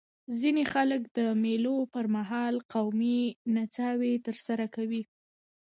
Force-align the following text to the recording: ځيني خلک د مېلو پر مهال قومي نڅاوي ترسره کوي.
ځيني 0.39 0.65
خلک 0.73 1.01
د 1.17 1.19
مېلو 1.43 1.77
پر 1.93 2.05
مهال 2.15 2.55
قومي 2.73 3.19
نڅاوي 3.55 4.13
ترسره 4.25 4.65
کوي. 4.75 5.03